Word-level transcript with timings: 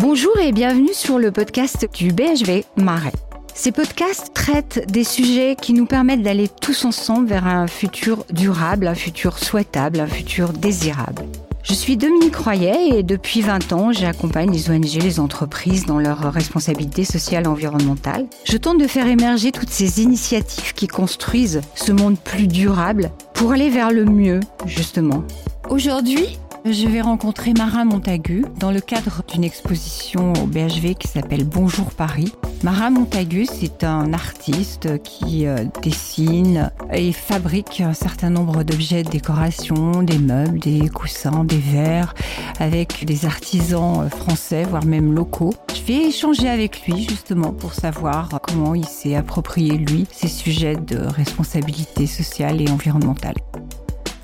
Bonjour 0.00 0.38
et 0.38 0.50
bienvenue 0.50 0.94
sur 0.94 1.18
le 1.18 1.30
podcast 1.30 1.86
du 1.92 2.10
BHV 2.10 2.64
Marais. 2.76 3.12
Ces 3.52 3.70
podcasts 3.70 4.32
traitent 4.32 4.90
des 4.90 5.04
sujets 5.04 5.56
qui 5.60 5.74
nous 5.74 5.84
permettent 5.84 6.22
d'aller 6.22 6.48
tous 6.48 6.86
ensemble 6.86 7.28
vers 7.28 7.46
un 7.46 7.66
futur 7.66 8.24
durable, 8.32 8.88
un 8.88 8.94
futur 8.94 9.38
souhaitable, 9.38 10.00
un 10.00 10.06
futur 10.06 10.54
désirable. 10.54 11.24
Je 11.62 11.74
suis 11.74 11.98
Dominique 11.98 12.36
Royer 12.36 12.96
et 12.98 13.02
depuis 13.02 13.42
20 13.42 13.74
ans, 13.74 13.92
j'accompagne 13.92 14.50
les 14.50 14.70
ONG, 14.70 15.02
les 15.02 15.20
entreprises 15.20 15.84
dans 15.84 15.98
leurs 15.98 16.32
responsabilités 16.32 17.04
sociales 17.04 17.44
et 17.44 17.48
environnementales. 17.48 18.26
Je 18.44 18.56
tente 18.56 18.80
de 18.80 18.86
faire 18.86 19.06
émerger 19.06 19.52
toutes 19.52 19.68
ces 19.68 20.00
initiatives 20.00 20.72
qui 20.72 20.86
construisent 20.86 21.60
ce 21.74 21.92
monde 21.92 22.18
plus 22.18 22.46
durable 22.46 23.10
pour 23.34 23.52
aller 23.52 23.68
vers 23.68 23.90
le 23.90 24.06
mieux, 24.06 24.40
justement. 24.64 25.24
Aujourd'hui, 25.68 26.38
je 26.64 26.86
vais 26.86 27.00
rencontrer 27.00 27.52
Mara 27.54 27.84
Montagu 27.84 28.44
dans 28.58 28.70
le 28.70 28.80
cadre 28.80 29.22
d'une 29.32 29.44
exposition 29.44 30.32
au 30.34 30.46
BHV 30.46 30.94
qui 30.94 31.08
s'appelle 31.08 31.44
Bonjour 31.44 31.90
Paris. 31.90 32.32
Mara 32.62 32.90
Montagu, 32.90 33.46
c'est 33.46 33.84
un 33.84 34.12
artiste 34.12 35.02
qui 35.02 35.46
euh, 35.46 35.64
dessine 35.82 36.70
et 36.92 37.12
fabrique 37.12 37.80
un 37.80 37.94
certain 37.94 38.28
nombre 38.28 38.62
d'objets 38.62 39.02
de 39.02 39.08
décoration, 39.08 40.02
des 40.02 40.18
meubles, 40.18 40.58
des 40.58 40.88
coussins, 40.90 41.44
des 41.44 41.58
verres, 41.58 42.14
avec 42.58 43.04
des 43.06 43.24
artisans 43.24 44.02
euh, 44.02 44.08
français, 44.10 44.64
voire 44.64 44.84
même 44.84 45.14
locaux. 45.14 45.54
Je 45.74 45.82
vais 45.82 46.08
échanger 46.08 46.48
avec 46.48 46.86
lui 46.86 47.06
justement 47.08 47.52
pour 47.52 47.72
savoir 47.72 48.28
comment 48.42 48.74
il 48.74 48.84
s'est 48.84 49.16
approprié, 49.16 49.78
lui, 49.78 50.06
ces 50.12 50.28
sujets 50.28 50.76
de 50.76 50.98
responsabilité 50.98 52.06
sociale 52.06 52.60
et 52.60 52.70
environnementale. 52.70 53.36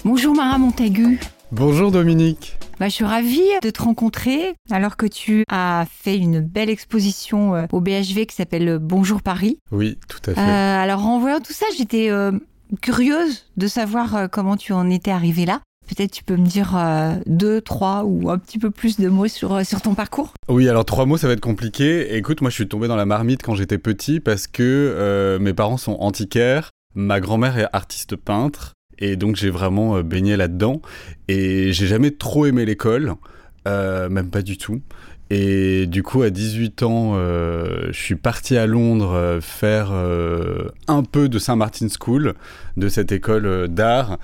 Bonjour 0.04 0.34
Mara 0.34 0.58
Montagu. 0.58 1.18
Bonjour 1.52 1.92
Dominique. 1.92 2.58
Bah, 2.80 2.88
je 2.88 2.94
suis 2.94 3.04
ravie 3.04 3.48
de 3.62 3.70
te 3.70 3.80
rencontrer 3.80 4.54
alors 4.68 4.96
que 4.96 5.06
tu 5.06 5.44
as 5.48 5.86
fait 5.88 6.16
une 6.16 6.40
belle 6.40 6.68
exposition 6.68 7.54
euh, 7.54 7.66
au 7.72 7.80
BHV 7.80 8.26
qui 8.26 8.34
s'appelle 8.34 8.78
Bonjour 8.80 9.22
Paris. 9.22 9.58
Oui, 9.70 9.96
tout 10.08 10.18
à 10.30 10.34
fait. 10.34 10.40
Euh, 10.40 10.82
alors 10.82 11.06
en 11.06 11.20
voyant 11.20 11.38
tout 11.38 11.52
ça, 11.52 11.66
j'étais 11.78 12.10
euh, 12.10 12.32
curieuse 12.82 13.46
de 13.56 13.68
savoir 13.68 14.28
comment 14.28 14.56
tu 14.56 14.72
en 14.72 14.90
étais 14.90 15.12
arrivée 15.12 15.46
là. 15.46 15.60
Peut-être 15.86 16.10
tu 16.10 16.24
peux 16.24 16.36
me 16.36 16.46
dire 16.46 16.76
deux, 17.26 17.60
trois 17.60 18.02
ou 18.04 18.28
un 18.28 18.38
petit 18.38 18.58
peu 18.58 18.72
plus 18.72 18.98
de 18.98 19.08
mots 19.08 19.28
sur, 19.28 19.64
sur 19.64 19.80
ton 19.80 19.94
parcours 19.94 20.34
Oui, 20.48 20.68
alors 20.68 20.84
trois 20.84 21.06
mots, 21.06 21.16
ça 21.16 21.28
va 21.28 21.34
être 21.34 21.40
compliqué. 21.40 22.16
Écoute, 22.16 22.40
moi 22.40 22.50
je 22.50 22.56
suis 22.56 22.66
tombé 22.66 22.88
dans 22.88 22.96
la 22.96 23.06
marmite 23.06 23.44
quand 23.44 23.54
j'étais 23.54 23.78
petit 23.78 24.18
parce 24.18 24.48
que 24.48 25.38
mes 25.40 25.54
parents 25.54 25.76
sont 25.76 25.96
antiquaires. 26.00 26.70
Ma 26.96 27.20
grand-mère 27.20 27.56
est 27.56 27.68
artiste 27.72 28.16
peintre 28.16 28.72
et 28.98 29.16
donc 29.16 29.36
j'ai 29.36 29.50
vraiment 29.50 29.96
euh, 29.96 30.02
baigné 30.02 30.36
là-dedans. 30.36 30.80
Et 31.28 31.72
j'ai 31.72 31.86
jamais 31.86 32.10
trop 32.10 32.46
aimé 32.46 32.64
l'école, 32.64 33.14
euh, 33.66 34.08
même 34.08 34.30
pas 34.30 34.42
du 34.42 34.58
tout. 34.58 34.80
Et 35.28 35.86
du 35.86 36.04
coup, 36.04 36.22
à 36.22 36.30
18 36.30 36.84
ans, 36.84 37.14
euh, 37.16 37.88
je 37.88 38.00
suis 38.00 38.14
parti 38.14 38.56
à 38.56 38.66
Londres 38.68 39.40
faire 39.42 39.90
un 39.90 41.02
peu 41.02 41.28
de 41.28 41.40
Saint 41.40 41.56
Martin 41.56 41.88
School, 41.88 42.34
de 42.76 42.88
cette 42.88 43.10
école 43.10 43.66
d'art, 43.66 44.18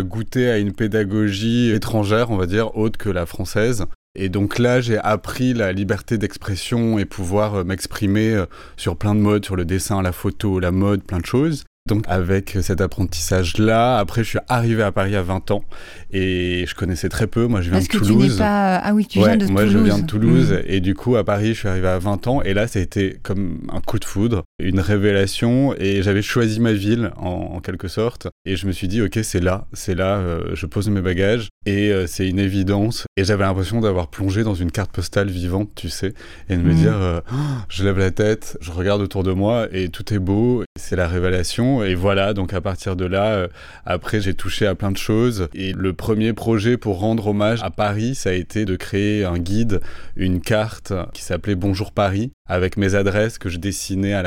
goûter 0.00 0.50
à 0.50 0.58
une 0.58 0.72
pédagogie 0.72 1.70
étrangère, 1.70 2.32
on 2.32 2.36
va 2.36 2.46
dire, 2.46 2.76
autre 2.76 2.98
que 2.98 3.08
la 3.08 3.26
française. 3.26 3.84
Et 4.16 4.28
donc 4.28 4.58
là, 4.58 4.80
j'ai 4.80 4.98
appris 4.98 5.54
la 5.54 5.72
liberté 5.72 6.18
d'expression 6.18 6.98
et 6.98 7.04
pouvoir 7.04 7.64
m'exprimer 7.64 8.42
sur 8.76 8.96
plein 8.96 9.14
de 9.14 9.20
modes, 9.20 9.44
sur 9.44 9.54
le 9.54 9.64
dessin, 9.64 10.02
la 10.02 10.10
photo, 10.10 10.58
la 10.58 10.72
mode, 10.72 11.04
plein 11.04 11.20
de 11.20 11.26
choses. 11.26 11.62
Donc 11.90 12.04
avec 12.06 12.56
cet 12.62 12.80
apprentissage-là, 12.80 13.98
après 13.98 14.22
je 14.22 14.28
suis 14.28 14.38
arrivé 14.48 14.82
à 14.82 14.92
Paris 14.92 15.16
à 15.16 15.22
20 15.22 15.50
ans 15.50 15.64
et 16.12 16.64
je 16.66 16.74
connaissais 16.76 17.08
très 17.08 17.26
peu. 17.26 17.46
Moi 17.46 17.60
je 17.62 17.70
viens 17.70 17.78
Parce 17.78 17.88
de 17.88 17.92
que 17.92 17.98
Toulouse. 17.98 18.32
Tu 18.34 18.38
pas... 18.38 18.76
Ah 18.76 18.94
oui, 18.94 19.06
tu 19.06 19.18
viens 19.18 19.36
de 19.36 19.46
moi, 19.46 19.62
Toulouse. 19.62 19.74
Moi 19.74 19.84
je 19.84 19.94
viens 19.94 19.98
de 19.98 20.06
Toulouse 20.06 20.52
mmh. 20.52 20.62
et 20.66 20.80
du 20.80 20.94
coup 20.94 21.16
à 21.16 21.24
Paris 21.24 21.48
je 21.48 21.58
suis 21.58 21.68
arrivé 21.68 21.88
à 21.88 21.98
20 21.98 22.28
ans 22.28 22.42
et 22.42 22.54
là 22.54 22.68
ça 22.68 22.78
a 22.78 22.82
été 22.82 23.18
comme 23.24 23.58
un 23.72 23.80
coup 23.80 23.98
de 23.98 24.04
foudre, 24.04 24.44
une 24.62 24.80
révélation 24.80 25.74
et 25.78 26.02
j'avais 26.02 26.22
choisi 26.22 26.60
ma 26.60 26.72
ville 26.72 27.10
en, 27.16 27.52
en, 27.54 27.60
quelque 27.60 27.88
sorte. 27.88 28.28
Et 28.44 28.56
je 28.56 28.66
me 28.66 28.72
suis 28.72 28.88
dit 28.88 29.02
ok 29.02 29.18
c'est 29.22 29.40
là, 29.40 29.66
c'est 29.72 29.94
là, 29.94 30.18
euh, 30.18 30.54
je 30.54 30.66
pose 30.66 30.88
mes 30.88 31.00
bagages 31.00 31.48
et 31.66 31.90
euh, 31.90 32.06
c'est 32.06 32.28
une 32.28 32.38
évidence. 32.38 33.04
Et 33.16 33.24
j'avais 33.24 33.44
l'impression 33.44 33.80
d'avoir 33.80 34.08
plongé 34.08 34.42
dans 34.42 34.54
une 34.54 34.70
carte 34.70 34.92
postale 34.92 35.28
vivante 35.28 35.70
tu 35.74 35.88
sais 35.88 36.14
et 36.48 36.56
de 36.56 36.62
me 36.62 36.70
Mmh. 36.70 36.76
dire 36.76 36.96
euh, 36.96 37.20
oh, 37.32 37.36
je 37.68 37.84
lève 37.84 37.98
la 37.98 38.12
tête, 38.12 38.56
je 38.60 38.70
regarde 38.70 39.02
autour 39.02 39.24
de 39.24 39.32
moi 39.32 39.66
et 39.72 39.88
tout 39.88 40.14
est 40.14 40.20
beau, 40.20 40.62
c'est 40.78 40.96
la 40.96 41.08
révélation. 41.08 41.82
Et 41.82 41.94
voilà 41.94 42.32
donc 42.32 42.52
à 42.52 42.60
partir 42.60 42.94
de 42.96 43.04
là, 43.04 43.48
après 43.84 44.20
j'ai 44.20 44.34
touché 44.34 44.66
à 44.66 44.74
plein 44.74 44.92
de 44.92 44.96
choses. 44.96 45.48
Et 45.54 45.72
le 45.72 45.92
premier 45.92 46.32
projet 46.32 46.76
pour 46.76 47.00
rendre 47.00 47.26
hommage 47.28 47.62
à 47.62 47.70
Paris, 47.70 48.14
ça 48.14 48.30
a 48.30 48.34
été 48.34 48.64
de 48.64 48.76
créer 48.76 49.24
un 49.24 49.38
guide, 49.38 49.80
une 50.16 50.40
carte 50.40 50.92
qui 51.12 51.22
s'appelait 51.22 51.56
Bonjour 51.56 51.92
Paris 51.92 52.30
avec 52.50 52.76
mes 52.76 52.96
adresses 52.96 53.38
que 53.38 53.48
je 53.48 53.58
dessinais 53.58 54.12
à 54.12 54.22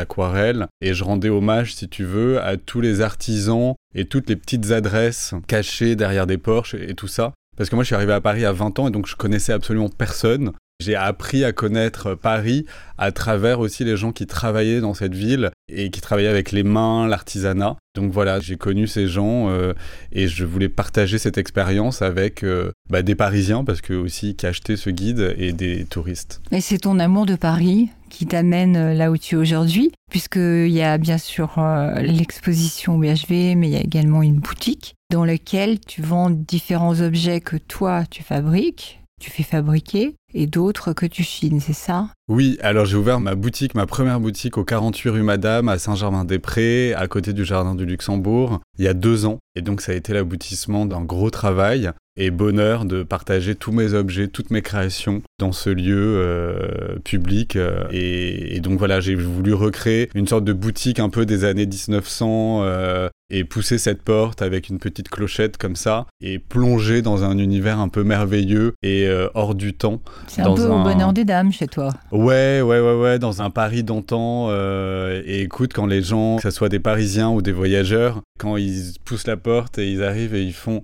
et 0.81 0.93
je 0.93 1.03
rendais 1.03 1.29
hommage, 1.29 1.75
si 1.75 1.87
tu 1.89 2.03
veux, 2.03 2.41
à 2.41 2.57
tous 2.57 2.81
les 2.81 3.01
artisans 3.01 3.75
et 3.95 4.05
toutes 4.05 4.29
les 4.29 4.35
petites 4.35 4.71
adresses 4.71 5.33
cachées 5.47 5.95
derrière 5.95 6.27
des 6.27 6.37
porches 6.37 6.75
et 6.75 6.93
tout 6.93 7.07
ça. 7.07 7.33
Parce 7.57 7.69
que 7.69 7.75
moi 7.75 7.83
je 7.83 7.87
suis 7.87 7.95
arrivé 7.95 8.13
à 8.13 8.21
Paris 8.21 8.45
à 8.45 8.51
20 8.51 8.79
ans 8.79 8.87
et 8.87 8.91
donc 8.91 9.07
je 9.07 9.15
connaissais 9.15 9.53
absolument 9.53 9.89
personne. 9.89 10.53
J'ai 10.79 10.95
appris 10.95 11.43
à 11.43 11.53
connaître 11.53 12.15
Paris 12.15 12.65
à 12.97 13.11
travers 13.11 13.59
aussi 13.59 13.85
les 13.85 13.95
gens 13.95 14.11
qui 14.11 14.25
travaillaient 14.25 14.81
dans 14.81 14.93
cette 14.93 15.13
ville 15.13 15.51
et 15.69 15.91
qui 15.91 16.01
travaillaient 16.01 16.29
avec 16.29 16.51
les 16.51 16.63
mains, 16.63 17.07
l'artisanat. 17.07 17.77
Donc 17.95 18.11
voilà, 18.11 18.39
j'ai 18.39 18.57
connu 18.57 18.87
ces 18.87 19.07
gens 19.07 19.49
euh, 19.49 19.73
et 20.11 20.27
je 20.27 20.43
voulais 20.43 20.69
partager 20.69 21.19
cette 21.19 21.37
expérience 21.37 22.01
avec 22.01 22.43
euh, 22.43 22.71
bah, 22.89 23.03
des 23.03 23.15
Parisiens 23.15 23.63
parce 23.63 23.81
que 23.81 23.93
aussi 23.93 24.35
qui 24.35 24.45
achetaient 24.45 24.75
ce 24.75 24.89
guide 24.89 25.35
et 25.37 25.53
des 25.53 25.85
touristes. 25.85 26.41
Et 26.51 26.59
c'est 26.59 26.79
ton 26.79 26.99
amour 26.99 27.27
de 27.27 27.35
Paris? 27.35 27.89
Qui 28.13 28.27
t'amène 28.27 28.93
là 28.93 29.11
où 29.11 29.17
tu 29.17 29.35
es 29.35 29.37
aujourd'hui, 29.37 29.91
puisqu'il 30.09 30.69
y 30.69 30.83
a 30.83 30.97
bien 30.97 31.17
sûr 31.17 31.57
euh, 31.57 31.95
l'exposition 31.95 32.97
BHV, 32.97 33.55
mais 33.55 33.67
il 33.67 33.73
y 33.73 33.75
a 33.75 33.81
également 33.81 34.21
une 34.21 34.39
boutique 34.39 34.95
dans 35.11 35.25
laquelle 35.25 35.79
tu 35.79 36.01
vends 36.01 36.29
différents 36.29 37.01
objets 37.01 37.41
que 37.41 37.57
toi 37.57 38.03
tu 38.09 38.23
fabriques, 38.23 39.01
tu 39.19 39.31
fais 39.31 39.43
fabriquer 39.43 40.15
et 40.33 40.47
d'autres 40.47 40.93
que 40.93 41.05
tu 41.05 41.23
chines, 41.23 41.59
c'est 41.59 41.73
ça? 41.73 42.07
Oui, 42.29 42.57
alors 42.61 42.85
j'ai 42.85 42.97
ouvert 42.97 43.19
ma 43.19 43.35
boutique, 43.35 43.75
ma 43.75 43.85
première 43.85 44.19
boutique 44.19 44.57
au 44.57 44.63
48 44.63 45.09
rue 45.09 45.23
Madame 45.23 45.69
à 45.69 45.77
Saint-Germain-des-Prés, 45.77 46.93
à 46.93 47.07
côté 47.07 47.33
du 47.33 47.43
Jardin 47.43 47.75
du 47.75 47.85
Luxembourg, 47.85 48.59
il 48.77 48.85
y 48.85 48.87
a 48.87 48.93
deux 48.93 49.25
ans. 49.25 49.39
Et 49.55 49.61
donc 49.61 49.81
ça 49.81 49.91
a 49.91 49.95
été 49.95 50.13
l'aboutissement 50.13 50.85
d'un 50.85 51.01
gros 51.01 51.29
travail 51.29 51.91
et 52.15 52.29
bonheur 52.29 52.85
de 52.85 53.03
partager 53.03 53.55
tous 53.55 53.71
mes 53.71 53.93
objets, 53.93 54.27
toutes 54.27 54.51
mes 54.51 54.61
créations 54.61 55.23
dans 55.39 55.51
ce 55.51 55.69
lieu 55.69 56.15
euh, 56.17 56.97
public. 57.03 57.55
Euh, 57.55 57.85
et, 57.91 58.59
donc 58.61 58.77
voilà, 58.77 58.99
j'ai 58.99 59.15
voulu 59.15 59.53
recréer 59.53 60.09
une 60.13 60.27
sorte 60.27 60.45
de 60.45 60.53
boutique 60.53 60.99
un 60.99 61.09
peu 61.09 61.25
des 61.25 61.43
années 61.43 61.65
1900 61.65 62.61
euh, 62.63 63.09
et 63.31 63.43
pousser 63.43 63.79
cette 63.79 64.03
porte 64.03 64.43
avec 64.43 64.69
une 64.69 64.77
petite 64.77 65.09
clochette 65.09 65.57
comme 65.57 65.75
ça 65.75 66.05
et 66.21 66.37
plonger 66.37 67.01
dans 67.01 67.23
un 67.23 67.37
univers 67.39 67.79
un 67.79 67.89
peu 67.89 68.03
merveilleux 68.03 68.73
et 68.83 69.09
hors 69.33 69.55
du 69.55 69.73
temps. 69.73 70.01
C'est 70.27 70.41
un 70.41 70.53
peu 70.53 70.71
un... 70.71 70.81
au 70.81 70.83
bonheur 70.83 71.13
des 71.13 71.25
dames 71.25 71.51
chez 71.51 71.67
toi. 71.67 71.89
Ouais, 72.11 72.61
ouais, 72.61 72.79
ouais, 72.79 72.95
ouais, 72.95 73.19
dans 73.19 73.41
un 73.41 73.49
Paris 73.49 73.83
d'antan. 73.83 74.47
Euh, 74.49 75.21
et 75.25 75.41
écoute, 75.41 75.71
quand 75.73 75.85
les 75.85 76.01
gens, 76.01 76.37
que 76.37 76.43
ce 76.43 76.51
soit 76.51 76.69
des 76.69 76.79
Parisiens 76.79 77.29
ou 77.29 77.41
des 77.41 77.51
voyageurs, 77.51 78.21
quand 78.39 78.57
ils 78.57 78.93
poussent 79.05 79.27
la 79.27 79.37
porte 79.37 79.77
et 79.77 79.91
ils 79.91 80.03
arrivent 80.03 80.35
et 80.35 80.43
ils 80.43 80.53
font 80.53 80.81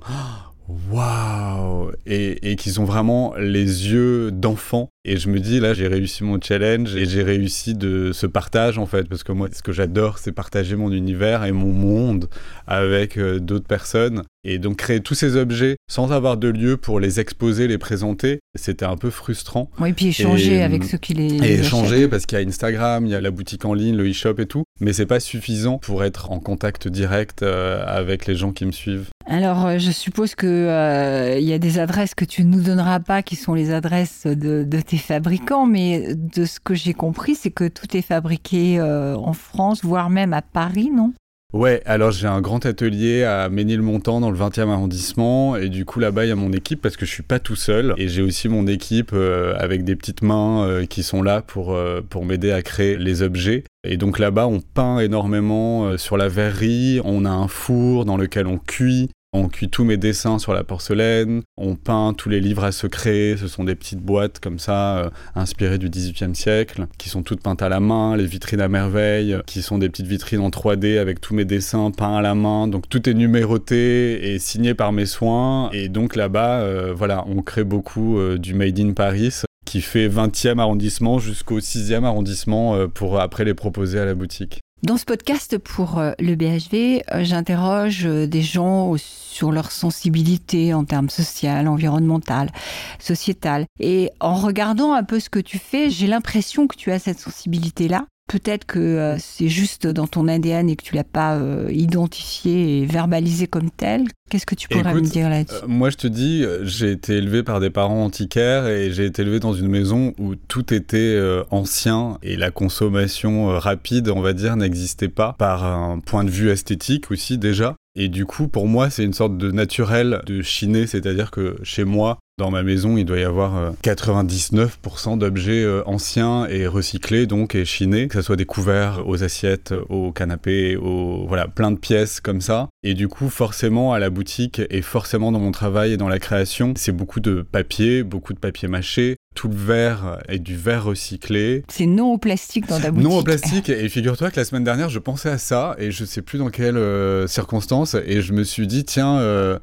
waouh. 0.92 1.92
Et, 2.06 2.52
et 2.52 2.56
qu'ils 2.56 2.80
ont 2.80 2.86
vraiment 2.86 3.34
les 3.38 3.90
yeux 3.90 4.32
d'enfant. 4.32 4.90
Et 5.06 5.18
je 5.18 5.30
me 5.30 5.40
dis 5.40 5.60
là 5.60 5.74
j'ai 5.74 5.88
réussi 5.88 6.24
mon 6.24 6.40
challenge 6.42 6.96
et 6.96 7.06
j'ai 7.06 7.24
réussi 7.24 7.74
de 7.74 8.12
ce 8.14 8.28
partage 8.28 8.78
en 8.78 8.86
fait. 8.86 9.08
Parce 9.08 9.24
que 9.24 9.32
moi 9.32 9.48
ce 9.52 9.64
que 9.64 9.72
j'adore 9.72 10.20
c'est 10.20 10.32
partager 10.32 10.76
mon 10.76 10.92
univers 10.92 11.46
et 11.46 11.52
mon 11.52 11.72
monde 11.72 12.30
avec 12.68 13.18
euh, 13.18 13.40
d'autres 13.40 13.68
personnes. 13.68 14.24
Et 14.46 14.58
donc 14.58 14.78
créer 14.78 15.02
tous 15.02 15.16
ces 15.16 15.36
objets 15.36 15.76
sans 15.90 16.12
avoir 16.12 16.38
de 16.38 16.48
lieu 16.48 16.78
pour 16.78 17.00
les 17.00 17.20
exposer 17.20 17.68
les 17.68 17.78
présenter 17.78 18.40
c'était 18.56 18.86
un 18.86 18.98
peu 18.98 19.10
frustrant. 19.10 19.70
Oui 19.80 19.94
puis 19.94 20.08
échanger 20.08 20.56
et, 20.56 20.64
avec 20.64 20.84
ceux 20.84 20.98
qui 20.98 21.14
les 21.14 21.36
et 21.36 21.40
les 21.40 21.60
échanger 21.62 22.08
parce 22.08 22.26
qu'il 22.26 22.40
y 22.40 22.44
a 22.44 22.46
Instagram 22.46 23.06
il 23.06 23.12
y 23.12 23.16
a 23.16 23.22
la 23.22 23.32
boutique 23.32 23.66
en 23.66 23.74
ligne 23.74 23.96
le 23.96 24.10
e-shop 24.10 24.36
et 24.40 24.46
tout. 24.46 24.64
Mais 24.80 24.94
c'est 24.94 25.06
pas 25.06 25.20
suffisant 25.20 25.78
pour 25.78 26.04
être 26.04 26.32
en 26.32 26.40
contact 26.40 26.88
direct 26.88 27.44
euh, 27.44 27.84
avec 27.86 28.26
les 28.28 28.36
gens 28.36 28.52
qui 28.52 28.66
me 28.66 28.72
suivent 28.72 29.10
alors, 29.30 29.68
euh, 29.68 29.78
je 29.78 29.92
suppose 29.92 30.34
qu'il 30.34 30.50
euh, 30.50 31.38
y 31.40 31.54
a 31.54 31.60
des 31.60 31.78
adresses 31.78 32.16
que 32.16 32.26
tu 32.26 32.44
ne 32.44 32.50
nous 32.50 32.64
donneras 32.64 33.00
pas, 33.00 33.22
qui 33.22 33.36
sont 33.36 33.54
les 33.54 33.72
adresses 33.72 34.26
de, 34.26 34.82
tes 34.82 34.98
fabricants, 34.98 35.68
mais 35.68 36.16
de 36.16 36.46
ce 36.46 36.60
que 36.60 36.74
j'ai 36.74 36.96
compris, 36.96 37.36
c'est 37.36 37.52
que 37.52 37.68
tout 37.68 37.96
est 37.96 38.02
fabriqué 38.02 38.80
euh, 38.80 39.16
en 39.16 39.34
France, 39.34 39.84
voire 39.84 40.10
même 40.10 40.34
à 40.34 40.42
Paris, 40.42 40.90
non? 40.92 41.14
Ouais, 41.54 41.82
alors 41.86 42.12
j'ai 42.12 42.28
un 42.28 42.42
grand 42.42 42.66
atelier 42.66 43.24
à 43.24 43.50
Ménilmontant 43.50 44.20
dans 44.20 44.30
le 44.32 44.38
20e 44.38 44.70
arrondissement 44.70 45.56
et 45.56 45.70
du 45.70 45.84
coup 45.84 46.00
là-bas 46.00 46.26
il 46.26 46.30
y 46.30 46.32
a 46.32 46.36
mon 46.36 46.54
équipe 46.54 46.80
parce 46.80 46.96
que 46.96 47.08
je 47.08 47.12
suis 47.12 47.24
pas 47.24 47.40
tout 47.40 47.56
seul 47.56 47.96
et 47.98 48.08
j'ai 48.08 48.22
aussi 48.22 48.48
mon 48.50 48.68
équipe 48.68 49.14
euh, 49.14 49.56
avec 49.58 49.84
des 49.84 49.96
petites 49.96 50.22
mains 50.22 50.86
qui 50.88 51.02
sont 51.02 51.24
là 51.24 51.42
pour, 51.42 51.76
pour 52.12 52.24
m'aider 52.24 52.52
à 52.52 52.62
créer 52.62 52.98
les 52.98 53.24
objets. 53.24 53.64
Et 53.84 53.98
donc 53.98 54.20
là-bas 54.20 54.46
on 54.46 54.60
peint 54.60 55.00
énormément 55.00 55.98
sur 55.98 56.18
la 56.18 56.28
verrerie, 56.28 57.02
on 57.04 57.26
a 57.26 57.32
un 57.32 57.48
four 57.48 58.06
dans 58.06 58.18
lequel 58.18 58.46
on 58.46 58.60
cuit, 58.60 59.10
On 59.32 59.48
cuit 59.48 59.70
tous 59.70 59.84
mes 59.84 59.98
dessins 59.98 60.40
sur 60.40 60.56
la 60.56 60.64
porcelaine, 60.64 61.44
on 61.56 61.76
peint 61.76 62.16
tous 62.18 62.30
les 62.30 62.40
livres 62.40 62.64
à 62.64 62.72
secret, 62.72 63.36
ce 63.40 63.48
sont 63.48 63.64
des 63.64 63.76
petites 63.76 64.00
boîtes 64.00 64.40
comme 64.40 64.58
ça, 64.58 64.98
euh, 64.98 65.10
inspirées 65.36 65.78
du 65.78 65.88
XVIIIe 65.88 66.34
siècle, 66.34 66.88
qui 66.98 67.10
sont 67.10 67.22
toutes 67.22 67.44
peintes 67.44 67.62
à 67.62 67.70
la 67.70 67.80
main, 67.80 68.18
les 68.18 68.26
vitrines 68.26 68.60
à 68.60 68.68
merveille, 68.68 69.38
qui 69.46 69.62
sont 69.62 69.78
des 69.78 69.88
petites 69.88 70.08
vitrines 70.08 70.40
en 70.40 70.50
3D 70.50 70.98
avec 70.98 71.22
tous 71.22 71.36
mes 71.36 71.46
dessins 71.46 71.92
peints 71.92 72.16
à 72.16 72.24
la 72.24 72.34
main, 72.34 72.68
donc 72.68 72.90
tout 72.90 73.08
est 73.08 73.14
numéroté 73.14 74.34
et 74.34 74.40
signé 74.40 74.74
par 74.74 74.94
mes 74.94 75.06
soins, 75.06 75.70
et 75.74 75.90
donc 75.90 76.16
là-bas, 76.16 76.62
euh, 76.62 76.92
voilà, 76.96 77.24
on 77.28 77.44
crée 77.44 77.64
beaucoup 77.64 78.18
euh, 78.18 78.40
du 78.40 78.56
Made 78.56 78.80
in 78.80 78.94
Paris, 78.94 79.44
qui 79.64 79.82
fait 79.82 80.10
20e 80.10 80.58
arrondissement 80.58 81.20
jusqu'au 81.20 81.60
6e 81.60 82.04
arrondissement 82.04 82.88
pour 82.88 83.20
après 83.20 83.46
les 83.46 83.54
proposer 83.54 84.00
à 84.00 84.06
la 84.06 84.16
boutique. 84.16 84.62
Dans 84.82 84.96
ce 84.96 85.04
podcast 85.04 85.58
pour 85.58 86.00
euh, 86.00 86.14
le 86.20 86.36
BHV, 86.36 87.04
euh, 87.12 87.26
j'interroge 87.26 88.06
euh, 88.06 88.28
des 88.28 88.42
gens 88.42 88.96
sur 88.98 89.52
leur 89.52 89.74
sensibilité 89.74 90.74
en 90.74 90.86
termes 90.86 91.10
social, 91.10 91.68
environnemental, 91.68 92.50
sociétal. 92.98 93.66
Et 93.82 94.10
en 94.22 94.36
regardant 94.36 94.94
un 94.94 95.04
peu 95.04 95.20
ce 95.20 95.30
que 95.30 95.40
tu 95.40 95.60
fais, 95.60 95.90
j'ai 95.90 96.08
l'impression 96.08 96.66
que 96.66 96.78
tu 96.78 96.92
as 96.94 97.00
cette 97.00 97.20
sensibilité-là. 97.20 98.06
Peut-être 98.30 98.66
que 98.66 98.78
euh, 98.80 99.18
c'est 99.18 99.48
juste 99.50 99.88
dans 99.88 100.06
ton 100.06 100.28
ADN 100.28 100.70
et 100.70 100.76
que 100.76 100.84
tu 100.84 100.94
l'as 100.94 101.04
pas 101.04 101.36
euh, 101.36 101.68
identifié 101.72 102.78
et 102.78 102.86
verbalisé 102.86 103.48
comme 103.48 103.72
tel. 103.72 104.04
Qu'est-ce 104.30 104.46
que 104.46 104.54
tu 104.54 104.68
pourrais 104.68 104.94
me 104.94 105.02
dire 105.02 105.30
là-dessus? 105.30 105.56
euh, 105.64 105.68
Moi, 105.68 105.90
je 105.90 105.98
te 105.98 106.06
dis, 106.06 106.46
j'ai 106.62 106.92
été 106.92 107.18
élevé 107.18 107.42
par 107.42 107.60
des 107.60 107.72
parents 107.72 108.04
antiquaires 108.06 108.68
et 108.68 108.92
j'ai 108.92 109.06
été 109.06 109.24
élevé 109.24 109.40
dans 109.40 109.54
une 109.54 109.68
maison 109.68 110.14
où 110.20 110.36
tout 110.36 110.72
était 110.76 111.20
ancien 111.50 112.20
et 112.22 112.36
la 112.36 112.52
consommation 112.52 113.48
rapide, 113.58 114.10
on 114.10 114.22
va 114.22 114.34
dire, 114.34 114.56
n'existait 114.56 115.10
pas 115.10 115.36
par 115.40 115.66
un 115.66 116.00
point 116.00 116.24
de 116.24 116.30
vue 116.30 116.52
esthétique 116.52 117.10
aussi 117.10 117.40
déjà. 117.40 117.76
Et 117.96 118.08
du 118.08 118.26
coup, 118.26 118.48
pour 118.48 118.68
moi, 118.68 118.92
c'est 118.92 119.04
une 119.04 119.14
sorte 119.14 119.38
de 119.38 119.52
naturel 119.52 120.22
de 120.28 120.44
chiner, 120.44 120.86
c'est-à-dire 120.86 121.32
que 121.32 121.58
chez 121.64 121.84
moi, 121.84 122.20
dans 122.40 122.50
ma 122.50 122.64
maison, 122.64 122.98
il 122.98 123.04
doit 123.04 123.20
y 123.20 123.24
avoir 123.24 123.74
99% 123.84 125.14
euh, 125.14 125.16
d'objets 125.18 125.64
euh, 125.64 125.84
anciens 125.86 126.48
et 126.48 126.68
recyclés, 126.68 127.28
donc 127.28 127.54
et 127.54 127.66
chinés, 127.66 128.08
que 128.08 128.16
ce 128.16 128.22
soit 128.22 128.38
des 128.38 128.46
couverts 128.46 129.04
aux 129.06 129.24
assiettes, 129.24 129.74
aux 129.90 130.12
canapés, 130.12 130.78
aux 130.78 131.28
voilà, 131.28 131.48
plein 131.48 131.70
de 131.70 131.78
pièces 131.78 132.22
comme 132.22 132.42
ça. 132.42 132.70
Et 132.82 132.94
du 132.94 133.10
coup, 133.10 133.30
forcément, 133.30 133.94
à 133.94 134.00
la 134.00 134.10
boutique 134.10 134.62
et 134.70 134.82
forcément 134.82 135.32
dans 135.32 135.40
mon 135.40 135.52
travail 135.52 135.92
et 135.92 135.98
dans 135.98 136.08
la 136.08 136.18
création, 136.18 136.74
c'est 136.78 136.94
beaucoup 136.94 137.20
de 137.20 137.42
papier, 137.42 138.04
beaucoup 138.04 138.34
de 138.34 138.40
papier 138.40 138.70
mâché, 138.70 139.18
tout 139.36 139.50
le 139.50 139.56
verre 139.56 140.20
est 140.30 140.40
du 140.40 140.56
verre 140.56 140.86
recyclé. 140.86 141.64
C'est 141.68 141.86
non 141.86 142.14
au 142.14 142.18
plastique 142.18 142.68
dans 142.68 142.80
ta 142.80 142.90
boutique. 142.92 143.10
Non 143.10 143.18
au 143.18 143.24
plastique. 143.24 143.70
Et 143.70 143.90
figure-toi 143.90 144.32
que 144.32 144.40
la 144.40 144.46
semaine 144.46 144.64
dernière, 144.64 144.90
je 144.90 145.00
pensais 145.00 145.30
à 145.30 145.38
ça 145.38 145.76
et 145.78 145.92
je 145.92 146.04
sais 146.04 146.22
plus 146.22 146.40
dans 146.40 146.50
quelles 146.50 146.78
euh, 146.78 147.28
circonstances. 147.28 147.96
Et 148.06 148.22
je 148.22 148.34
me 148.34 148.44
suis 148.44 148.66
dit, 148.66 148.86
tiens, 148.86 149.18
euh, 149.18 149.60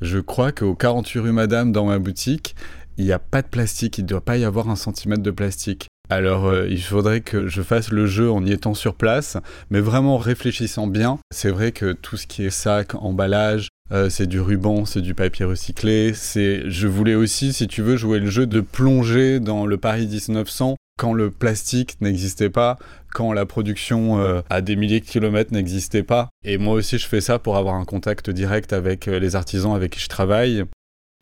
je 0.00 0.18
crois 0.18 0.52
qu'au 0.52 0.74
48 0.74 1.20
rue 1.20 1.32
Madame, 1.32 1.72
dans 1.72 1.86
ma 1.86 1.98
boutique, 1.98 2.54
il 2.96 3.04
n'y 3.04 3.12
a 3.12 3.18
pas 3.18 3.42
de 3.42 3.48
plastique. 3.48 3.98
Il 3.98 4.04
ne 4.04 4.08
doit 4.08 4.20
pas 4.20 4.36
y 4.36 4.44
avoir 4.44 4.68
un 4.68 4.76
centimètre 4.76 5.22
de 5.22 5.30
plastique. 5.30 5.88
Alors 6.10 6.46
euh, 6.46 6.66
il 6.68 6.82
faudrait 6.82 7.20
que 7.20 7.46
je 7.46 7.62
fasse 7.62 7.90
le 7.92 8.06
jeu 8.06 8.30
en 8.30 8.44
y 8.44 8.50
étant 8.52 8.74
sur 8.74 8.94
place, 8.94 9.36
mais 9.70 9.80
vraiment 9.80 10.16
en 10.16 10.18
réfléchissant 10.18 10.88
bien. 10.88 11.18
C'est 11.32 11.50
vrai 11.50 11.70
que 11.70 11.92
tout 11.92 12.16
ce 12.16 12.26
qui 12.26 12.44
est 12.44 12.50
sac, 12.50 12.94
emballage, 12.96 13.68
euh, 13.92 14.10
c'est 14.10 14.26
du 14.26 14.40
ruban, 14.40 14.84
c'est 14.84 15.02
du 15.02 15.14
papier 15.14 15.44
recyclé. 15.44 16.12
C'est, 16.14 16.68
je 16.68 16.88
voulais 16.88 17.14
aussi, 17.14 17.52
si 17.52 17.68
tu 17.68 17.82
veux, 17.82 17.96
jouer 17.96 18.18
le 18.18 18.28
jeu 18.28 18.46
de 18.46 18.60
plonger 18.60 19.38
dans 19.38 19.66
le 19.66 19.76
Paris 19.76 20.06
1900 20.06 20.76
quand 21.00 21.14
le 21.14 21.30
plastique 21.30 21.96
n'existait 22.02 22.50
pas, 22.50 22.78
quand 23.14 23.32
la 23.32 23.46
production 23.46 24.20
euh, 24.20 24.42
à 24.50 24.60
des 24.60 24.76
milliers 24.76 25.00
de 25.00 25.06
kilomètres 25.06 25.50
n'existait 25.50 26.02
pas. 26.02 26.28
Et 26.44 26.58
moi 26.58 26.74
aussi, 26.74 26.98
je 26.98 27.06
fais 27.06 27.22
ça 27.22 27.38
pour 27.38 27.56
avoir 27.56 27.76
un 27.76 27.86
contact 27.86 28.28
direct 28.28 28.74
avec 28.74 29.08
euh, 29.08 29.18
les 29.18 29.34
artisans 29.34 29.74
avec 29.74 29.92
qui 29.92 30.00
je 30.00 30.08
travaille. 30.08 30.64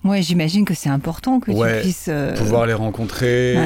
Ouais, 0.02 0.20
j'imagine 0.20 0.64
que 0.64 0.74
c'est 0.74 0.88
important 0.88 1.38
que 1.38 1.52
tu 1.52 1.80
puisses 1.80 2.10
pouvoir 2.36 2.66
les 2.66 2.74
rencontrer, 2.74 3.56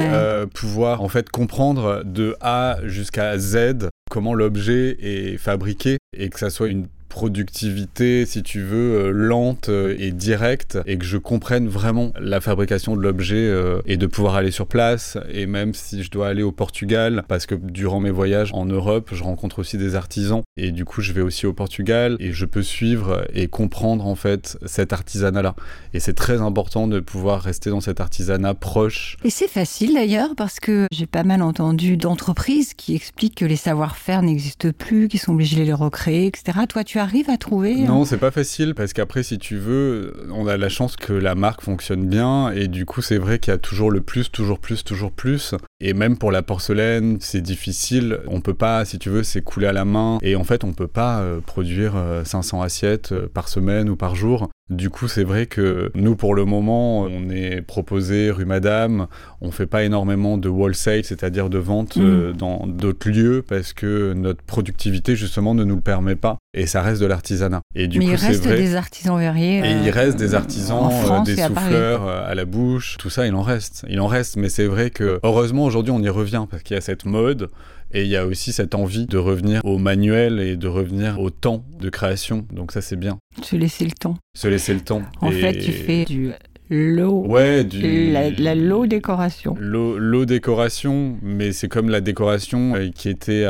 pouvoir 0.53 1.01
en 1.01 1.07
fait 1.07 1.29
comprendre 1.29 2.03
de 2.03 2.35
A 2.41 2.77
jusqu'à 2.85 3.37
Z 3.37 3.89
comment 4.09 4.33
l'objet 4.33 4.97
est 4.99 5.37
fabriqué 5.37 5.97
et 6.15 6.29
que 6.29 6.39
ça 6.39 6.49
soit 6.49 6.69
une 6.69 6.87
productivité, 7.13 8.25
si 8.25 8.41
tu 8.41 8.61
veux, 8.61 8.95
euh, 8.95 9.11
lente 9.11 9.69
euh, 9.69 9.95
et 9.99 10.11
directe, 10.11 10.79
et 10.87 10.97
que 10.97 11.05
je 11.05 11.17
comprenne 11.17 11.67
vraiment 11.67 12.11
la 12.19 12.41
fabrication 12.41 12.95
de 12.95 13.01
l'objet 13.01 13.35
euh, 13.35 13.81
et 13.85 13.97
de 13.97 14.07
pouvoir 14.07 14.33
aller 14.33 14.49
sur 14.49 14.65
place. 14.65 15.19
Et 15.29 15.45
même 15.45 15.75
si 15.75 16.01
je 16.01 16.09
dois 16.09 16.27
aller 16.27 16.41
au 16.41 16.51
Portugal, 16.51 17.23
parce 17.27 17.45
que 17.45 17.53
durant 17.53 17.99
mes 17.99 18.09
voyages 18.09 18.49
en 18.53 18.65
Europe, 18.65 19.11
je 19.13 19.23
rencontre 19.23 19.59
aussi 19.59 19.77
des 19.77 19.93
artisans, 19.93 20.41
et 20.57 20.71
du 20.71 20.85
coup, 20.85 21.01
je 21.01 21.13
vais 21.13 21.21
aussi 21.21 21.45
au 21.45 21.53
Portugal, 21.53 22.17
et 22.19 22.33
je 22.33 22.45
peux 22.45 22.63
suivre 22.63 23.25
et 23.33 23.47
comprendre 23.47 24.07
en 24.07 24.15
fait 24.15 24.57
cet 24.65 24.91
artisanat-là. 24.91 25.55
Et 25.93 25.99
c'est 25.99 26.13
très 26.13 26.41
important 26.41 26.87
de 26.87 26.99
pouvoir 26.99 27.41
rester 27.41 27.69
dans 27.69 27.81
cet 27.81 27.99
artisanat 27.99 28.55
proche. 28.55 29.17
Et 29.23 29.29
c'est 29.29 29.47
facile 29.47 29.93
d'ailleurs, 29.93 30.35
parce 30.35 30.59
que 30.59 30.87
j'ai 30.91 31.05
pas 31.05 31.23
mal 31.23 31.43
entendu 31.43 31.95
d'entreprises 31.95 32.73
qui 32.73 32.95
expliquent 32.95 33.35
que 33.35 33.45
les 33.45 33.55
savoir-faire 33.55 34.23
n'existent 34.23 34.71
plus, 34.75 35.07
qu'ils 35.07 35.19
sont 35.19 35.33
obligés 35.33 35.57
de 35.57 35.63
les 35.63 35.73
recréer, 35.73 36.25
etc. 36.25 36.59
Toi, 36.67 36.83
tu 36.83 36.99
as 36.99 37.03
arrive 37.03 37.29
à 37.29 37.37
trouver 37.37 37.75
Non, 37.75 38.01
hein 38.01 38.05
c'est 38.05 38.17
pas 38.17 38.31
facile 38.31 38.73
parce 38.73 38.93
qu'après, 38.93 39.21
si 39.23 39.37
tu 39.37 39.57
veux, 39.57 40.13
on 40.31 40.47
a 40.47 40.57
la 40.57 40.69
chance 40.69 40.95
que 40.95 41.13
la 41.13 41.35
marque 41.35 41.61
fonctionne 41.61 42.07
bien 42.07 42.49
et 42.51 42.67
du 42.67 42.85
coup, 42.85 43.01
c'est 43.01 43.17
vrai 43.17 43.39
qu'il 43.39 43.51
y 43.51 43.55
a 43.55 43.59
toujours 43.59 43.91
le 43.91 44.01
plus, 44.01 44.31
toujours 44.31 44.59
plus, 44.59 44.83
toujours 44.83 45.11
plus. 45.11 45.53
Et 45.85 45.93
même 45.93 46.17
pour 46.17 46.31
la 46.31 46.43
porcelaine, 46.43 47.17
c'est 47.19 47.41
difficile. 47.41 48.19
On 48.27 48.39
peut 48.39 48.53
pas, 48.53 48.85
si 48.85 48.99
tu 48.99 49.09
veux, 49.09 49.21
c'est 49.21 49.41
couler 49.41 49.67
à 49.67 49.73
la 49.73 49.83
main 49.83 50.17
et 50.21 50.37
en 50.37 50.45
fait, 50.45 50.63
on 50.63 50.71
peut 50.71 50.87
pas 50.87 51.19
euh, 51.19 51.41
produire 51.41 52.01
500 52.23 52.61
euh, 52.61 52.63
assiettes 52.63 53.11
euh, 53.11 53.27
par 53.27 53.49
semaine 53.49 53.89
ou 53.89 53.97
par 53.97 54.15
jour. 54.15 54.49
Du 54.69 54.89
coup, 54.89 55.09
c'est 55.09 55.25
vrai 55.25 55.45
que 55.45 55.91
nous, 55.93 56.15
pour 56.15 56.33
le 56.33 56.45
moment, 56.45 57.01
on 57.01 57.29
est 57.29 57.61
proposé 57.61 58.31
rue 58.31 58.45
Madame. 58.45 59.07
On 59.41 59.51
fait 59.51 59.67
pas 59.67 59.83
énormément 59.83 60.37
de 60.37 60.47
wholesale, 60.47 61.03
c'est-à-dire 61.03 61.49
de 61.49 61.57
vente 61.57 61.97
mm. 61.97 62.31
dans 62.31 62.65
d'autres 62.65 63.09
lieux, 63.09 63.43
parce 63.45 63.73
que 63.73 64.13
notre 64.13 64.41
productivité, 64.43 65.17
justement, 65.17 65.53
ne 65.53 65.65
nous 65.65 65.75
le 65.75 65.81
permet 65.81 66.15
pas. 66.15 66.37
Et 66.53 66.65
ça 66.65 66.81
reste 66.81 67.01
de 67.01 67.07
l'artisanat. 67.07 67.59
Et 67.75 67.87
du 67.87 67.99
Mais 67.99 68.05
il 68.05 68.15
reste 68.15 68.47
des 68.47 68.75
artisans 68.75 69.19
verriers. 69.19 69.59
Et 69.59 69.71
il 69.83 69.89
reste 69.89 70.17
des 70.17 70.33
artisans, 70.33 70.89
des 71.25 71.35
souffleurs 71.35 72.07
à, 72.07 72.19
à, 72.21 72.33
la 72.33 72.45
bouche. 72.45 72.95
Tout 72.97 73.09
ça, 73.09 73.27
il 73.27 73.35
en 73.35 73.41
reste. 73.41 73.85
Il 73.89 73.99
en 73.99 74.07
reste. 74.07 74.37
Mais 74.37 74.47
c'est 74.47 74.67
vrai 74.67 74.91
que, 74.91 75.19
heureusement, 75.23 75.65
aujourd'hui, 75.65 75.91
on 75.91 76.01
y 76.01 76.09
revient, 76.09 76.45
parce 76.49 76.63
qu'il 76.63 76.75
y 76.75 76.77
a 76.77 76.81
cette 76.81 77.05
mode 77.05 77.49
et 77.93 78.03
il 78.03 78.07
y 78.07 78.17
a 78.17 78.25
aussi 78.25 78.51
cette 78.51 78.75
envie 78.75 79.05
de 79.05 79.17
revenir 79.17 79.61
au 79.63 79.77
manuel 79.77 80.39
et 80.39 80.57
de 80.57 80.67
revenir 80.67 81.19
au 81.19 81.29
temps 81.29 81.63
de 81.79 81.89
création. 81.89 82.45
Donc 82.51 82.71
ça, 82.71 82.81
c'est 82.81 82.95
bien. 82.95 83.17
Se 83.41 83.55
laisser 83.55 83.85
le 83.85 83.91
temps. 83.91 84.17
Se 84.35 84.47
laisser 84.47 84.73
le 84.73 84.81
temps. 84.81 85.03
En 85.21 85.31
fait, 85.31 85.53
tu 85.59 85.71
fais 85.71 86.05
du 86.05 86.31
low. 86.69 87.25
Ouais, 87.27 87.63
du... 87.63 88.11
La, 88.11 88.29
la 88.31 88.55
low 88.55 88.87
décoration. 88.87 89.55
Low, 89.59 90.25
décoration, 90.25 91.17
mais 91.21 91.51
c'est 91.51 91.67
comme 91.67 91.89
la 91.89 92.01
décoration 92.01 92.75
euh, 92.75 92.89
qui 92.89 93.09
était 93.09 93.47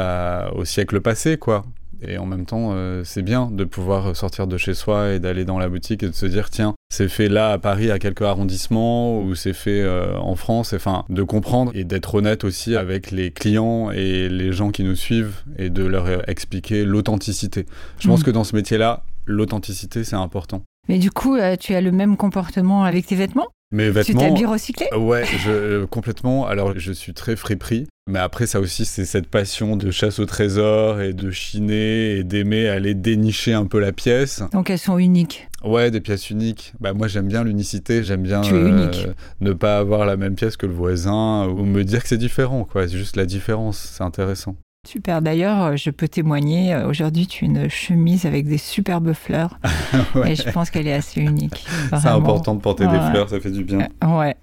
au 0.54 0.66
siècle 0.66 1.00
passé, 1.02 1.38
quoi. 1.38 1.66
Et 2.06 2.18
en 2.18 2.26
même 2.26 2.46
temps, 2.46 2.72
euh, 2.74 3.04
c'est 3.06 3.22
bien 3.22 3.50
de 3.50 3.64
pouvoir 3.64 4.14
sortir 4.14 4.46
de 4.46 4.58
chez 4.58 4.74
soi 4.74 5.14
et 5.14 5.20
d'aller 5.20 5.46
dans 5.46 5.58
la 5.58 5.70
boutique 5.70 6.04
et 6.04 6.08
de 6.08 6.14
se 6.14 6.26
dire, 6.26 6.50
tiens, 6.50 6.76
c'est 6.94 7.10
fait 7.10 7.28
là 7.28 7.54
à 7.54 7.58
Paris 7.58 7.90
à 7.90 7.98
quelques 7.98 8.22
arrondissements 8.22 9.20
ou 9.20 9.34
c'est 9.34 9.54
fait 9.54 9.82
euh, 9.82 10.16
en 10.20 10.36
France. 10.36 10.74
Enfin, 10.74 11.06
de 11.10 11.24
comprendre 11.24 11.72
et 11.74 11.86
d'être 11.86 12.14
honnête 12.14 12.44
aussi 12.44 12.76
avec 12.76 13.10
les 13.10 13.32
clients 13.32 13.90
et 13.90 14.30
les 14.30 14.52
gens 14.52 14.70
qui 14.70 14.84
nous 14.84 14.96
suivent 14.96 15.42
et 15.58 15.72
de 15.72 15.84
leur 15.84 16.30
expliquer 16.30 16.86
l'authenticité. 16.86 17.66
Je 17.98 18.08
pense 18.08 18.20
mm. 18.20 18.24
que 18.24 18.30
dans 18.30 18.44
ce 18.44 18.56
métier-là, 18.56 19.02
l'authenticité, 19.26 20.04
c'est 20.04 20.16
important. 20.16 20.62
Mais 20.88 21.00
du 21.00 21.10
coup, 21.10 21.36
euh, 21.36 21.56
tu 21.60 21.74
as 21.74 21.82
le 21.82 21.92
même 21.92 22.16
comportement 22.16 22.84
avec 22.84 23.08
tes 23.08 23.16
vêtements? 23.16 23.48
Mes 23.74 23.90
vêtements. 23.90 24.22
Tu 24.22 24.28
t'habilles 24.28 24.46
recyclé? 24.46 24.88
Ouais, 24.96 25.26
je, 25.26 25.84
complètement. 25.86 26.48
Alors, 26.48 26.74
je 26.78 26.92
suis 26.94 27.14
très 27.14 27.36
friperie. 27.36 27.88
Mais 28.10 28.20
après, 28.20 28.48
ça 28.48 28.60
aussi, 28.60 28.84
c'est 28.84 29.06
cette 29.06 29.28
passion 29.28 29.78
de 29.78 29.90
chasse 29.90 30.20
au 30.20 30.26
trésor 30.26 31.00
et 31.00 31.14
de 31.14 31.32
chiner 31.32 32.18
et 32.18 32.24
d'aimer 32.24 32.68
aller 32.68 32.94
dénicher 32.96 33.54
un 33.54 33.66
peu 33.66 33.80
la 33.80 33.94
pièce. 33.94 34.44
Donc 34.52 34.70
elles 34.70 34.78
sont 34.78 34.98
uniques. 34.98 35.48
Ouais, 35.64 35.90
des 35.90 36.02
pièces 36.02 36.30
uniques. 36.30 36.74
Bah 36.82 36.92
moi, 36.94 37.08
j'aime 37.08 37.28
bien 37.28 37.46
l'unicité. 37.46 38.04
J'aime 38.04 38.24
bien 38.24 38.42
euh, 38.44 38.92
ne 39.40 39.54
pas 39.54 39.78
avoir 39.78 40.06
la 40.06 40.18
même 40.18 40.36
pièce 40.36 40.58
que 40.58 40.66
le 40.66 40.74
voisin 40.74 41.48
ou 41.48 41.64
me 41.64 41.84
dire 41.84 42.04
que 42.04 42.10
c'est 42.10 42.18
différent. 42.18 42.66
Quoi, 42.66 42.90
c'est 42.90 42.98
juste 42.98 43.16
la 43.16 43.26
différence. 43.26 43.78
C'est 43.78 44.04
intéressant. 44.04 44.58
Super. 44.88 45.22
D'ailleurs, 45.22 45.62
euh, 45.64 45.76
je 45.76 45.90
peux 45.90 46.08
témoigner. 46.08 46.74
Euh, 46.74 46.88
aujourd'hui, 46.88 47.26
tu 47.28 47.46
as 47.46 47.48
une 47.48 47.70
chemise 47.70 48.26
avec 48.26 48.48
des 48.48 48.58
superbes 48.58 49.14
fleurs. 49.14 49.60
Et 50.26 50.36
je 50.36 50.50
pense 50.50 50.70
qu'elle 50.70 50.88
est 50.88 50.94
assez 50.94 51.22
unique. 51.22 51.66
C'est 51.90 52.08
important 52.08 52.56
de 52.56 52.62
porter 52.62 52.88
des 52.88 53.00
fleurs, 53.12 53.30
ça 53.30 53.40
fait 53.40 53.52
du 53.52 53.64
bien. 53.64 53.88
ouais. 54.04 54.36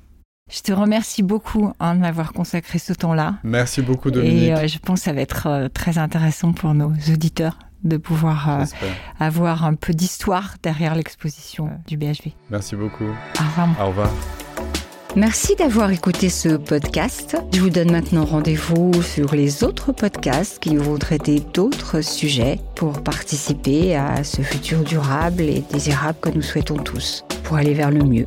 Je 0.51 0.63
te 0.63 0.73
remercie 0.73 1.23
beaucoup 1.23 1.73
hein, 1.79 1.95
de 1.95 2.01
m'avoir 2.01 2.33
consacré 2.33 2.81
ce 2.81 2.93
temps-là. 2.93 3.37
Merci 3.45 3.83
beaucoup, 3.83 4.11
Dominique. 4.11 4.43
Et 4.43 4.53
euh, 4.55 4.67
je 4.67 4.79
pense 4.79 4.99
que 5.01 5.05
ça 5.05 5.13
va 5.13 5.21
être 5.21 5.47
euh, 5.47 5.69
très 5.69 5.97
intéressant 5.97 6.53
pour 6.53 6.75
nos 6.75 6.91
auditeurs 7.13 7.57
de 7.85 7.97
pouvoir 7.97 8.51
euh, 8.51 8.65
avoir 9.21 9.65
un 9.65 9.75
peu 9.75 9.93
d'histoire 9.93 10.57
derrière 10.63 10.97
l'exposition 10.97 11.71
du 11.87 11.97
BHV. 11.97 12.33
Merci 12.51 12.75
beaucoup. 12.75 13.05
Au 13.05 13.45
revoir. 13.45 13.69
Au 13.81 13.87
revoir. 13.87 14.11
Merci 15.17 15.57
d'avoir 15.57 15.91
écouté 15.91 16.29
ce 16.29 16.51
podcast. 16.51 17.37
Je 17.53 17.61
vous 17.61 17.71
donne 17.71 17.91
maintenant 17.91 18.25
rendez-vous 18.25 19.03
sur 19.03 19.35
les 19.35 19.65
autres 19.65 19.91
podcasts 19.91 20.61
qui 20.61 20.77
vont 20.77 20.99
traiter 20.99 21.41
d'autres 21.53 22.01
sujets 22.01 22.61
pour 22.77 23.03
participer 23.03 23.97
à 23.97 24.23
ce 24.23 24.43
futur 24.43 24.85
durable 24.85 25.43
et 25.43 25.65
désirable 25.73 26.19
que 26.21 26.31
nous 26.31 26.43
souhaitons 26.43 26.77
tous, 26.77 27.25
pour 27.43 27.57
aller 27.57 27.75
vers 27.75 27.91
le 27.91 28.05
mieux. 28.05 28.27